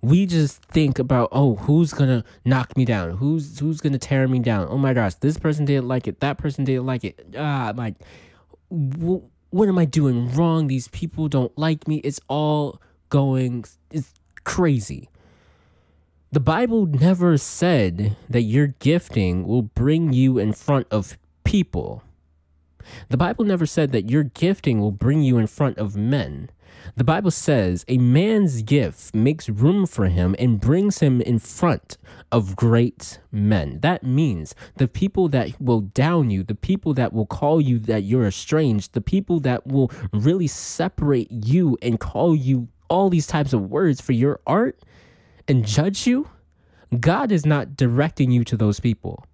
We 0.00 0.24
just 0.24 0.62
think 0.64 0.98
about 0.98 1.28
oh 1.32 1.56
who's 1.56 1.92
gonna 1.92 2.24
knock 2.46 2.74
me 2.74 2.86
down? 2.86 3.10
Who's 3.18 3.58
who's 3.58 3.82
gonna 3.82 3.98
tear 3.98 4.26
me 4.26 4.38
down? 4.38 4.68
Oh 4.70 4.78
my 4.78 4.94
gosh 4.94 5.14
this 5.16 5.36
person 5.38 5.66
didn't 5.66 5.88
like 5.88 6.08
it 6.08 6.20
that 6.20 6.38
person 6.38 6.64
didn't 6.64 6.86
like 6.86 7.04
it. 7.04 7.34
Ah 7.36 7.72
like 7.76 7.96
wh- 8.70 9.20
what 9.50 9.68
am 9.68 9.78
i 9.78 9.84
doing 9.84 10.34
wrong? 10.34 10.66
These 10.66 10.88
people 10.88 11.28
don't 11.28 11.56
like 11.58 11.86
me. 11.86 11.96
It's 11.98 12.20
all 12.28 12.80
going 13.10 13.64
it's 13.90 14.12
crazy. 14.44 15.08
The 16.30 16.40
bible 16.40 16.86
never 16.86 17.36
said 17.36 18.16
that 18.28 18.42
your 18.42 18.68
gifting 18.68 19.46
will 19.46 19.62
bring 19.62 20.12
you 20.12 20.38
in 20.38 20.52
front 20.52 20.86
of 20.90 21.18
people. 21.44 22.02
The 23.08 23.16
bible 23.16 23.44
never 23.44 23.66
said 23.66 23.92
that 23.92 24.10
your 24.10 24.24
gifting 24.24 24.80
will 24.80 24.92
bring 24.92 25.22
you 25.22 25.38
in 25.38 25.46
front 25.46 25.78
of 25.78 25.96
men. 25.96 26.50
The 26.96 27.04
Bible 27.04 27.30
says 27.30 27.84
a 27.88 27.98
man's 27.98 28.62
gift 28.62 29.14
makes 29.14 29.48
room 29.48 29.86
for 29.86 30.06
him 30.06 30.34
and 30.38 30.60
brings 30.60 30.98
him 30.98 31.20
in 31.20 31.38
front 31.38 31.96
of 32.30 32.56
great 32.56 33.20
men. 33.30 33.80
That 33.80 34.02
means 34.02 34.54
the 34.76 34.88
people 34.88 35.28
that 35.28 35.60
will 35.60 35.80
down 35.80 36.30
you, 36.30 36.42
the 36.42 36.54
people 36.54 36.94
that 36.94 37.12
will 37.12 37.26
call 37.26 37.60
you 37.60 37.78
that 37.80 38.02
you're 38.02 38.26
estranged, 38.26 38.92
the 38.92 39.00
people 39.00 39.40
that 39.40 39.66
will 39.66 39.90
really 40.12 40.46
separate 40.46 41.30
you 41.30 41.78
and 41.82 42.00
call 42.00 42.34
you 42.34 42.68
all 42.92 43.08
these 43.08 43.26
types 43.26 43.54
of 43.54 43.70
words 43.70 44.02
for 44.02 44.12
your 44.12 44.38
art 44.46 44.78
and 45.48 45.66
judge 45.66 46.06
you, 46.06 46.28
God 47.00 47.32
is 47.32 47.46
not 47.46 47.74
directing 47.74 48.30
you 48.30 48.44
to 48.44 48.56
those 48.56 48.80
people. 48.80 49.24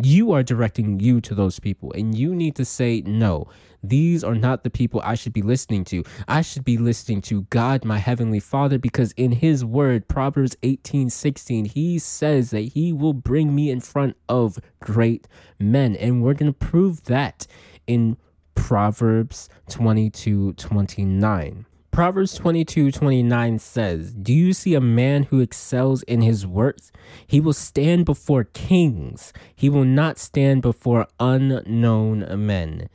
You 0.00 0.30
are 0.30 0.44
directing 0.44 1.00
you 1.00 1.20
to 1.22 1.34
those 1.34 1.58
people, 1.58 1.92
and 1.94 2.16
you 2.16 2.32
need 2.32 2.54
to 2.54 2.64
say, 2.64 3.02
No, 3.04 3.48
these 3.82 4.22
are 4.22 4.36
not 4.36 4.62
the 4.62 4.70
people 4.70 5.00
I 5.04 5.16
should 5.16 5.32
be 5.32 5.42
listening 5.42 5.84
to. 5.86 6.04
I 6.28 6.42
should 6.42 6.64
be 6.64 6.78
listening 6.78 7.20
to 7.22 7.42
God, 7.50 7.84
my 7.84 7.98
heavenly 7.98 8.38
Father, 8.38 8.78
because 8.78 9.10
in 9.16 9.32
his 9.32 9.64
word, 9.64 10.06
Proverbs 10.06 10.56
18 10.62 11.10
16, 11.10 11.64
he 11.64 11.98
says 11.98 12.50
that 12.50 12.72
he 12.74 12.92
will 12.92 13.14
bring 13.14 13.52
me 13.52 13.68
in 13.68 13.80
front 13.80 14.16
of 14.28 14.60
great 14.78 15.26
men. 15.58 15.96
And 15.96 16.22
we're 16.22 16.34
going 16.34 16.52
to 16.52 16.66
prove 16.66 17.02
that 17.04 17.48
in 17.88 18.16
Proverbs 18.54 19.48
22 19.68 20.52
29. 20.52 21.66
Proverbs 21.98 22.36
22 22.36 22.92
29 22.92 23.58
says, 23.58 24.14
Do 24.14 24.32
you 24.32 24.52
see 24.52 24.76
a 24.76 24.80
man 24.80 25.24
who 25.24 25.40
excels 25.40 26.04
in 26.04 26.20
his 26.20 26.46
works? 26.46 26.92
He 27.26 27.40
will 27.40 27.52
stand 27.52 28.04
before 28.04 28.44
kings, 28.44 29.32
he 29.56 29.68
will 29.68 29.84
not 29.84 30.16
stand 30.16 30.62
before 30.62 31.08
unknown 31.18 32.46
men. 32.46 32.88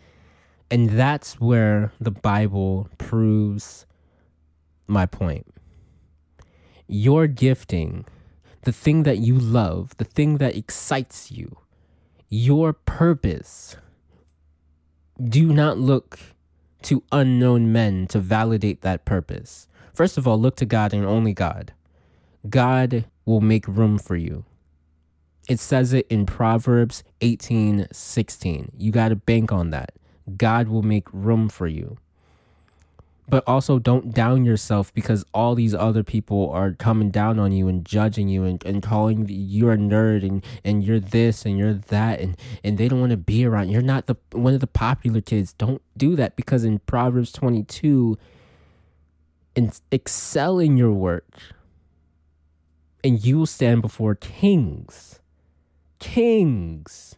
And 0.71 0.91
that's 0.91 1.37
where 1.37 1.91
the 1.99 2.11
Bible 2.11 2.87
proves 2.97 3.85
my 4.87 5.05
point. 5.05 5.47
Your 6.87 7.27
gifting, 7.27 8.05
the 8.61 8.71
thing 8.71 9.03
that 9.03 9.17
you 9.17 9.37
love, 9.37 9.97
the 9.97 10.05
thing 10.05 10.37
that 10.37 10.55
excites 10.55 11.29
you, 11.29 11.57
your 12.29 12.71
purpose, 12.71 13.75
do 15.21 15.51
not 15.51 15.77
look 15.77 16.17
to 16.83 17.03
unknown 17.11 17.71
men 17.71 18.07
to 18.07 18.19
validate 18.19 18.81
that 18.81 19.05
purpose. 19.05 19.67
First 19.93 20.17
of 20.17 20.27
all, 20.27 20.39
look 20.39 20.55
to 20.57 20.65
God 20.65 20.93
and 20.93 21.05
only 21.05 21.33
God. 21.33 21.73
God 22.49 23.05
will 23.25 23.41
make 23.41 23.67
room 23.67 23.97
for 23.97 24.15
you. 24.15 24.45
It 25.47 25.59
says 25.59 25.93
it 25.93 26.07
in 26.09 26.25
Proverbs 26.25 27.03
18 27.21 27.87
16. 27.91 28.71
You 28.77 28.91
got 28.91 29.09
to 29.09 29.15
bank 29.15 29.51
on 29.51 29.71
that. 29.71 29.93
God 30.37 30.67
will 30.69 30.83
make 30.83 31.07
room 31.11 31.49
for 31.49 31.67
you 31.67 31.97
but 33.33 33.43
also 33.47 33.79
don't 33.79 34.13
down 34.13 34.45
yourself 34.45 34.93
because 34.93 35.25
all 35.33 35.55
these 35.55 35.73
other 35.73 36.03
people 36.03 36.51
are 36.51 36.73
coming 36.73 37.09
down 37.09 37.39
on 37.39 37.51
you 37.51 37.67
and 37.67 37.83
judging 37.83 38.29
you 38.29 38.43
and, 38.43 38.63
and 38.63 38.83
calling 38.83 39.25
you're 39.27 39.71
a 39.71 39.75
nerd 39.75 40.21
and, 40.21 40.45
and 40.63 40.83
you're 40.83 40.99
this 40.99 41.43
and 41.43 41.57
you're 41.57 41.73
that 41.73 42.19
and, 42.19 42.37
and 42.63 42.77
they 42.77 42.87
don't 42.87 42.99
want 42.99 43.09
to 43.09 43.17
be 43.17 43.43
around. 43.43 43.69
You're 43.69 43.81
not 43.81 44.05
the 44.05 44.17
one 44.33 44.53
of 44.53 44.59
the 44.59 44.67
popular 44.67 45.19
kids. 45.19 45.51
Don't 45.51 45.81
do 45.97 46.15
that 46.15 46.35
because 46.35 46.63
in 46.63 46.77
proverbs 46.77 47.31
22 47.31 48.19
and 49.55 49.81
excel 49.91 50.59
in 50.59 50.77
your 50.77 50.91
work 50.91 51.25
and 53.03 53.25
you 53.25 53.39
will 53.39 53.45
stand 53.47 53.81
before 53.81 54.13
kings. 54.13 55.21
Kings. 55.97 57.15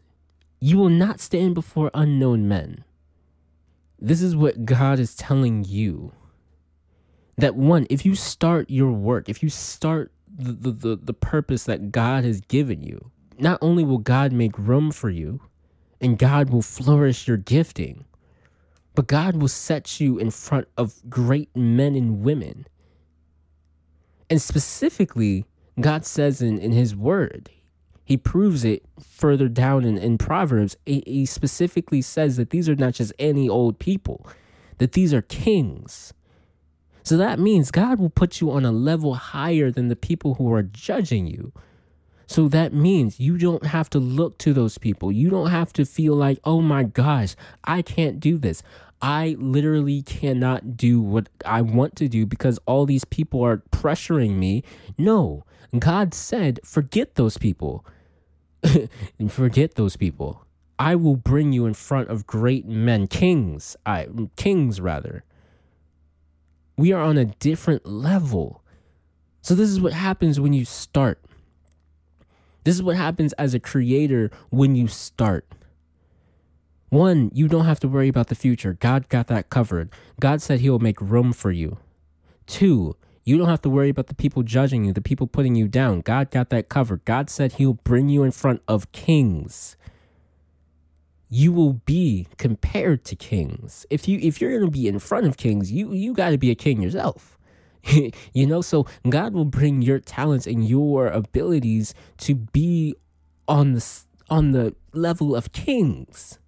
You 0.61 0.77
will 0.77 0.87
not 0.87 1.19
stand 1.19 1.55
before 1.55 1.91
unknown 1.93 2.47
men 2.47 2.85
this 4.05 4.21
is 4.21 4.35
what 4.35 4.65
God 4.65 4.99
is 4.99 5.15
telling 5.15 5.63
you. 5.63 6.13
That 7.37 7.55
one, 7.55 7.87
if 7.89 8.05
you 8.05 8.13
start 8.13 8.69
your 8.69 8.91
work, 8.91 9.29
if 9.29 9.41
you 9.41 9.49
start 9.49 10.11
the, 10.27 10.51
the, 10.51 10.71
the, 10.71 10.95
the 10.97 11.13
purpose 11.13 11.63
that 11.63 11.91
God 11.91 12.23
has 12.23 12.39
given 12.41 12.83
you, 12.83 13.09
not 13.39 13.57
only 13.61 13.83
will 13.83 13.97
God 13.97 14.31
make 14.31 14.57
room 14.59 14.91
for 14.91 15.09
you 15.09 15.41
and 15.99 16.19
God 16.19 16.51
will 16.51 16.61
flourish 16.61 17.27
your 17.27 17.37
gifting, 17.37 18.05
but 18.93 19.07
God 19.07 19.37
will 19.37 19.47
set 19.47 19.99
you 19.99 20.19
in 20.19 20.29
front 20.29 20.67
of 20.77 21.01
great 21.09 21.53
men 21.55 21.95
and 21.95 22.21
women. 22.21 22.67
And 24.29 24.39
specifically, 24.41 25.45
God 25.81 26.05
says 26.05 26.43
in, 26.43 26.59
in 26.59 26.71
His 26.71 26.95
Word, 26.95 27.49
he 28.05 28.17
proves 28.17 28.63
it 28.63 28.83
further 28.99 29.47
down 29.47 29.83
in, 29.83 29.97
in 29.97 30.17
Proverbs. 30.17 30.77
He, 30.85 31.03
he 31.05 31.25
specifically 31.25 32.01
says 32.01 32.37
that 32.37 32.51
these 32.51 32.69
are 32.69 32.75
not 32.75 32.93
just 32.93 33.11
any 33.17 33.49
old 33.49 33.79
people, 33.79 34.25
that 34.77 34.91
these 34.91 35.13
are 35.13 35.23
kings. 35.23 36.13
So 37.03 37.17
that 37.17 37.39
means 37.39 37.71
God 37.71 37.99
will 37.99 38.09
put 38.09 38.39
you 38.39 38.51
on 38.51 38.63
a 38.63 38.71
level 38.71 39.15
higher 39.15 39.71
than 39.71 39.89
the 39.89 39.95
people 39.95 40.35
who 40.35 40.51
are 40.53 40.63
judging 40.63 41.27
you. 41.27 41.51
So 42.27 42.47
that 42.47 42.73
means 42.73 43.19
you 43.19 43.37
don't 43.37 43.65
have 43.67 43.89
to 43.91 43.99
look 43.99 44.37
to 44.39 44.53
those 44.53 44.77
people. 44.77 45.11
You 45.11 45.29
don't 45.29 45.51
have 45.51 45.73
to 45.73 45.85
feel 45.85 46.15
like, 46.15 46.39
oh 46.43 46.61
my 46.61 46.83
gosh, 46.83 47.35
I 47.63 47.81
can't 47.81 48.19
do 48.19 48.37
this. 48.37 48.63
I 49.01 49.35
literally 49.37 50.01
cannot 50.01 50.77
do 50.77 51.01
what 51.01 51.29
I 51.45 51.61
want 51.61 51.95
to 51.97 52.07
do 52.07 52.25
because 52.25 52.59
all 52.65 52.85
these 52.85 53.05
people 53.05 53.43
are 53.43 53.57
pressuring 53.71 54.37
me. 54.37 54.63
No, 54.97 55.43
God 55.77 56.13
said, 56.13 56.59
forget 56.63 57.15
those 57.15 57.37
people. 57.37 57.85
forget 59.29 59.75
those 59.75 59.95
people. 59.95 60.45
I 60.77 60.95
will 60.95 61.15
bring 61.15 61.53
you 61.53 61.65
in 61.65 61.73
front 61.73 62.09
of 62.09 62.27
great 62.27 62.65
men, 62.65 63.07
kings, 63.07 63.77
I 63.85 64.07
kings 64.35 64.81
rather. 64.81 65.23
We 66.77 66.91
are 66.91 67.01
on 67.01 67.17
a 67.17 67.25
different 67.25 67.85
level. 67.85 68.61
So 69.41 69.55
this 69.55 69.69
is 69.69 69.79
what 69.79 69.93
happens 69.93 70.39
when 70.39 70.53
you 70.53 70.65
start. 70.65 71.23
This 72.65 72.75
is 72.75 72.83
what 72.83 72.97
happens 72.97 73.31
as 73.33 73.53
a 73.53 73.59
creator 73.59 74.31
when 74.49 74.75
you 74.75 74.87
start. 74.87 75.47
One, 76.89 77.29
you 77.33 77.47
don't 77.47 77.65
have 77.65 77.79
to 77.81 77.87
worry 77.87 78.07
about 78.07 78.27
the 78.27 78.35
future. 78.35 78.73
God 78.73 79.07
got 79.07 79.27
that 79.27 79.49
covered. 79.49 79.89
God 80.19 80.41
said 80.41 80.59
He 80.59 80.69
will 80.69 80.79
make 80.79 80.99
room 80.99 81.31
for 81.31 81.51
you. 81.51 81.77
Two, 82.47 82.95
you 83.25 83.39
don't 83.39 83.49
have 83.49 83.61
to 83.63 83.69
worry 83.69 83.89
about 83.89 84.07
the 84.07 84.15
people 84.15 84.43
judging 84.43 84.85
you, 84.85 84.93
the 84.93 85.01
people 85.01 85.25
putting 85.25 85.55
you 85.55 85.67
down. 85.67 86.01
God 86.01 86.29
got 86.29 86.51
that 86.51 86.69
covered. 86.69 87.03
God 87.05 87.29
said 87.29 87.53
He'll 87.53 87.73
bring 87.73 88.07
you 88.07 88.21
in 88.21 88.31
front 88.31 88.61
of 88.67 88.91
kings. 88.91 89.75
You 91.27 91.51
will 91.51 91.73
be 91.73 92.27
compared 92.37 93.03
to 93.05 93.15
kings. 93.15 93.85
If 93.89 94.07
you 94.07 94.19
if 94.21 94.39
you're 94.39 94.57
gonna 94.57 94.69
be 94.69 94.87
in 94.87 94.99
front 94.99 95.25
of 95.25 95.37
kings, 95.37 95.71
you 95.71 95.91
you 95.91 96.13
got 96.13 96.29
to 96.29 96.37
be 96.37 96.51
a 96.51 96.55
king 96.55 96.83
yourself. 96.83 97.35
you 98.33 98.45
know, 98.45 98.61
so 98.61 98.85
God 99.09 99.33
will 99.33 99.45
bring 99.45 99.81
your 99.81 99.99
talents 99.99 100.45
and 100.47 100.67
your 100.67 101.07
abilities 101.07 101.93
to 102.19 102.35
be 102.35 102.95
on 103.47 103.73
the 103.73 104.03
on 104.29 104.51
the 104.51 104.75
level 104.93 105.35
of 105.35 105.51
kings. 105.51 106.39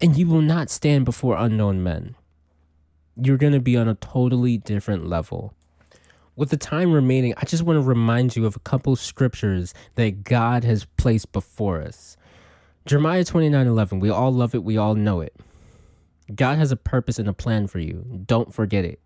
And 0.00 0.16
you 0.16 0.26
will 0.26 0.42
not 0.42 0.70
stand 0.70 1.04
before 1.04 1.36
unknown 1.36 1.82
men. 1.82 2.16
You're 3.16 3.36
going 3.36 3.52
to 3.52 3.60
be 3.60 3.76
on 3.76 3.86
a 3.86 3.94
totally 3.94 4.56
different 4.56 5.06
level. 5.06 5.54
With 6.36 6.50
the 6.50 6.56
time 6.56 6.92
remaining, 6.92 7.34
I 7.36 7.44
just 7.44 7.62
want 7.62 7.76
to 7.76 7.82
remind 7.82 8.36
you 8.36 8.46
of 8.46 8.56
a 8.56 8.60
couple 8.60 8.96
scriptures 8.96 9.74
that 9.96 10.24
God 10.24 10.64
has 10.64 10.86
placed 10.96 11.32
before 11.32 11.82
us. 11.82 12.16
Jeremiah 12.86 13.24
29 13.24 13.66
11, 13.66 14.00
we 14.00 14.10
all 14.10 14.32
love 14.32 14.54
it, 14.54 14.64
we 14.64 14.76
all 14.76 14.94
know 14.94 15.20
it. 15.20 15.34
God 16.34 16.58
has 16.58 16.72
a 16.72 16.76
purpose 16.76 17.18
and 17.18 17.28
a 17.28 17.32
plan 17.32 17.66
for 17.66 17.78
you. 17.78 18.22
Don't 18.26 18.54
forget 18.54 18.84
it. 18.84 19.00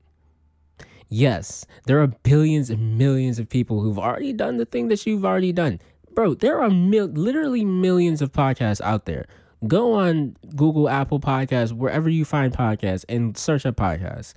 Yes, 1.09 1.67
there 1.87 2.03
are 2.03 2.09
billions 2.09 2.71
and 2.71 2.99
millions 2.99 3.39
of 3.39 3.49
people 3.49 3.81
who've 3.81 3.99
already 3.99 4.33
done 4.33 4.57
the 4.57 4.65
thing 4.65 4.89
that 4.89 5.07
you've 5.07 5.25
already 5.25 5.53
done. 5.53 5.81
Bro, 6.13 6.35
there 6.35 6.61
are 6.61 6.71
mil- 6.71 7.07
literally 7.07 7.65
millions 7.65 8.23
of 8.23 8.33
podcasts 8.33 8.81
out 8.81 9.07
there. 9.07 9.27
Go 9.67 9.95
on 9.95 10.37
Google, 10.55 10.89
Apple 10.89 11.21
Podcasts, 11.21 11.73
wherever 11.73 12.09
you 12.09 12.25
find 12.25 12.53
podcasts, 12.53 13.05
and 13.09 13.37
search 13.37 13.65
up 13.65 13.77
podcasts. 13.77 14.35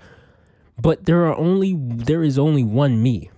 But 0.79 1.05
there 1.05 1.25
are 1.25 1.35
only 1.35 1.75
there 1.77 2.23
is 2.23 2.37
only 2.37 2.63
one 2.63 3.01
me. 3.01 3.31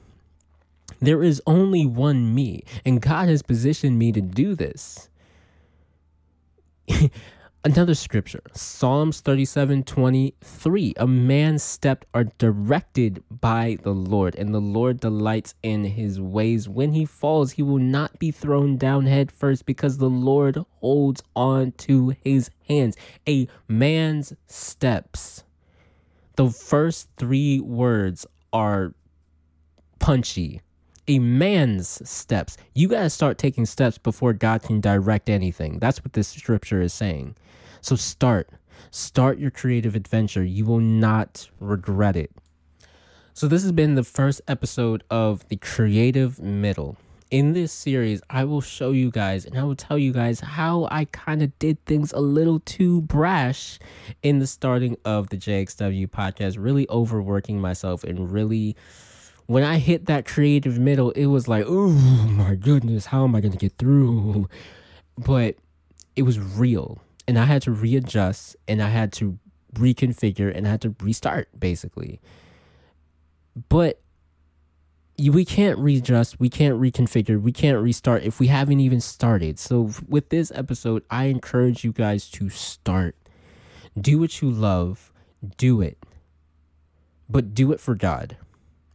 There 1.02 1.24
is 1.24 1.42
only 1.48 1.86
one 1.86 2.36
me, 2.36 2.64
and 2.84 3.02
God 3.02 3.30
has 3.30 3.42
positioned 3.42 3.98
me 3.98 4.12
to 4.12 4.22
do 4.22 4.54
this. 4.56 5.10
Another 7.62 7.94
scripture, 7.94 8.42
Psalms 8.54 9.20
37 9.20 9.84
23. 9.84 10.94
A 10.96 11.06
man's 11.08 11.62
steps 11.62 12.08
are 12.14 12.24
directed 12.38 13.22
by 13.30 13.78
the 13.84 13.92
Lord, 13.94 14.36
and 14.36 14.54
the 14.54 14.62
Lord 14.62 15.02
delights 15.02 15.56
in 15.62 15.84
his 15.84 16.22
ways. 16.22 16.70
When 16.70 16.94
he 16.94 17.04
falls, 17.06 17.52
he 17.52 17.62
will 17.62 17.80
not 17.80 18.18
be 18.18 18.32
thrown 18.32 18.78
down 18.78 19.08
head 19.08 19.30
first 19.30 19.66
because 19.66 19.98
the 19.98 20.10
Lord 20.10 20.58
holds 20.80 21.22
on 21.36 21.74
to 21.80 22.16
his 22.24 22.50
hands. 22.68 22.96
A 23.28 23.48
man's 23.68 24.34
steps. 24.48 25.44
The 26.40 26.50
first 26.50 27.10
three 27.18 27.60
words 27.60 28.26
are 28.54 28.94
punchy. 30.00 30.62
A 31.10 31.20
man's 31.20 32.10
steps. 32.10 32.56
You 32.74 32.88
got 32.88 33.02
to 33.02 33.10
start 33.10 33.38
taking 33.38 33.66
steps 33.66 33.98
before 33.98 34.32
God 34.32 34.64
can 34.64 34.80
direct 34.80 35.30
anything. 35.30 35.80
That's 35.80 36.02
what 36.02 36.14
this 36.14 36.30
scripture 36.30 36.82
is 36.82 36.94
saying. 36.94 37.36
So 37.82 37.98
start. 37.98 38.52
Start 38.90 39.38
your 39.38 39.52
creative 39.52 39.96
adventure. 39.96 40.42
You 40.42 40.64
will 40.64 40.80
not 40.80 41.50
regret 41.60 42.16
it. 42.16 42.32
So, 43.34 43.50
this 43.50 43.64
has 43.64 43.74
been 43.74 43.96
the 43.96 44.06
first 44.06 44.40
episode 44.48 45.04
of 45.10 45.46
The 45.50 45.58
Creative 45.58 46.40
Middle. 46.40 46.96
In 47.32 47.54
this 47.54 47.72
series, 47.72 48.24
I 48.28 48.44
will 48.46 48.62
show 48.62 48.90
you 48.90 49.12
guys 49.12 49.46
and 49.46 49.56
I 49.56 49.64
will 49.64 49.76
tell 49.76 50.00
you 50.00 50.12
guys 50.12 50.40
how 50.40 50.88
I 50.90 51.06
kind 51.06 51.44
of 51.44 51.58
did 51.60 51.84
things 51.86 52.12
a 52.12 52.20
little 52.20 52.60
too 52.60 53.02
brash 53.02 53.78
in 54.24 54.40
the 54.40 54.48
starting 54.48 54.98
of 55.06 55.30
the 55.30 55.38
JXW 55.38 56.08
podcast, 56.08 56.56
really 56.58 56.90
overworking 56.90 57.62
myself 57.62 58.04
and 58.04 58.32
really 58.32 58.76
when 59.46 59.64
I 59.64 59.78
hit 59.78 60.08
that 60.08 60.26
creative 60.26 60.80
middle, 60.80 61.12
it 61.12 61.28
was 61.28 61.48
like, 61.48 61.66
oh 61.68 61.90
my 61.90 62.56
goodness, 62.56 63.08
how 63.08 63.26
am 63.26 63.36
I 63.36 63.42
going 63.42 63.52
to 63.52 63.58
get 63.60 63.78
through? 63.78 64.50
But 65.16 65.56
it 66.16 66.24
was 66.24 66.40
real 66.40 67.00
and 67.28 67.38
I 67.38 67.46
had 67.46 67.62
to 67.64 67.72
readjust 67.72 68.56
and 68.68 68.82
I 68.82 68.90
had 68.90 69.12
to 69.14 69.38
reconfigure 69.76 70.56
and 70.56 70.68
I 70.68 70.72
had 70.72 70.82
to 70.82 70.96
restart 71.00 71.48
basically. 71.60 72.22
But 73.70 74.02
we 75.20 75.44
can't 75.44 75.78
readjust, 75.80 76.40
we 76.40 76.50
can't 76.50 76.80
reconfigure, 76.80 77.42
we 77.42 77.52
can't 77.52 77.82
restart 77.82 78.24
if 78.24 78.40
we 78.40 78.48
haven't 78.48 78.80
even 78.80 79.02
started. 79.02 79.60
So 79.60 79.92
with 80.08 80.30
this 80.30 80.52
episode, 80.56 81.04
I 81.10 81.26
encourage 81.26 81.84
you 81.84 81.92
guys 81.92 82.30
to 82.32 82.50
start. 82.50 83.16
Do 84.00 84.18
what 84.20 84.42
you 84.42 84.50
love, 84.50 85.12
do 85.58 85.82
it. 85.82 85.98
But 87.30 87.54
do 87.54 87.72
it 87.72 87.80
for 87.80 87.96
God. 87.96 88.38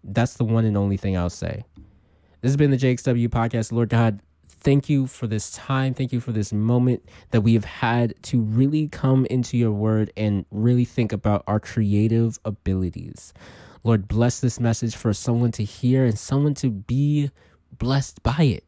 That's 0.03 0.35
the 0.35 0.45
one 0.45 0.65
and 0.65 0.77
only 0.77 0.97
thing 0.97 1.17
I'll 1.17 1.31
say. 1.31 1.65
This 2.41 2.51
has 2.51 2.57
been 2.57 2.71
the 2.71 2.77
JXW 2.77 3.29
podcast. 3.29 3.73
Lord 3.73 3.91
God, 3.91 4.21
Thank 4.65 4.89
you 4.89 5.07
for 5.07 5.27
this 5.27 5.51
time. 5.51 5.93
Thank 5.93 6.11
you 6.11 6.21
for 6.21 6.33
this 6.33 6.51
moment 6.51 7.07
that 7.33 7.43
we 7.43 7.53
have 7.53 7.67
had 7.67 8.15
to 8.23 8.41
really 8.41 8.89
come 8.89 9.27
into 9.27 9.59
your 9.59 9.73
word 9.73 10.11
and 10.17 10.47
really 10.51 10.87
think 10.87 11.13
about 11.13 11.45
our 11.47 11.61
creative 11.61 12.39
abilities. 12.47 13.35
Lord, 13.85 14.09
bless 14.09 14.41
this 14.41 14.59
message 14.59 14.97
for 14.97 15.13
someone 15.13 15.53
to 15.53 15.63
hear 15.63 16.07
and 16.07 16.19
someone 16.19 16.55
to 16.55 16.71
be 16.71 17.31
blessed 17.71 18.23
by 18.23 18.43
it. 18.43 18.65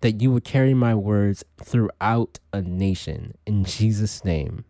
That 0.00 0.22
you 0.22 0.30
would 0.30 0.44
carry 0.44 0.74
my 0.74 0.94
words 0.94 1.44
throughout 1.60 2.38
a 2.52 2.62
nation. 2.62 3.34
In 3.46 3.64
Jesus' 3.64 4.24
name. 4.24 4.64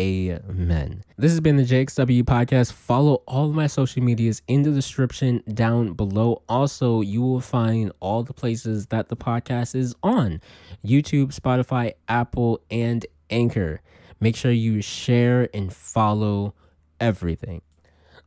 Amen. 0.00 1.04
This 1.16 1.32
has 1.32 1.40
been 1.40 1.56
the 1.56 1.64
JXW 1.64 2.22
podcast. 2.22 2.72
Follow 2.72 3.22
all 3.26 3.48
of 3.48 3.54
my 3.54 3.66
social 3.66 4.02
medias 4.02 4.42
in 4.46 4.62
the 4.62 4.70
description 4.70 5.42
down 5.52 5.94
below. 5.94 6.42
Also, 6.48 7.00
you 7.00 7.20
will 7.20 7.40
find 7.40 7.92
all 7.98 8.22
the 8.22 8.32
places 8.32 8.86
that 8.86 9.08
the 9.08 9.16
podcast 9.16 9.74
is 9.74 9.94
on 10.04 10.40
YouTube, 10.84 11.34
Spotify, 11.34 11.92
Apple, 12.08 12.60
and 12.70 13.06
Anchor. 13.30 13.80
Make 14.20 14.36
sure 14.36 14.52
you 14.52 14.80
share 14.80 15.48
and 15.52 15.72
follow 15.72 16.54
everything. 17.00 17.60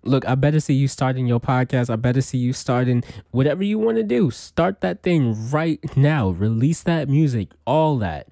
Look, 0.07 0.27
I 0.27 0.35
better 0.35 0.59
see 0.59 0.73
you 0.73 0.87
starting 0.87 1.27
your 1.27 1.39
podcast. 1.39 1.89
I 1.89 1.97
better 1.97 2.21
see 2.21 2.37
you 2.37 2.53
starting 2.53 3.03
whatever 3.31 3.63
you 3.63 3.77
want 3.77 3.97
to 3.97 4.03
do. 4.03 4.31
Start 4.31 4.81
that 4.81 5.03
thing 5.03 5.49
right 5.51 5.79
now. 5.97 6.29
Release 6.29 6.83
that 6.83 7.09
music, 7.09 7.49
all 7.65 7.97
that. 7.99 8.27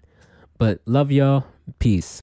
But 0.58 0.80
love 0.86 1.12
y'all. 1.12 1.46
Peace. 1.80 2.14